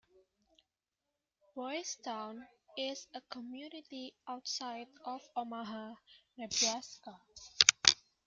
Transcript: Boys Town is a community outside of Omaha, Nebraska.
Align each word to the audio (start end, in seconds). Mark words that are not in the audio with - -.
Boys 1.53 1.95
Town 2.03 2.47
is 2.75 3.05
a 3.13 3.21
community 3.29 4.15
outside 4.27 4.87
of 5.05 5.21
Omaha, 5.35 5.93
Nebraska. 6.39 7.21